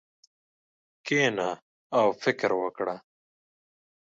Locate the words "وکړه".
2.61-2.95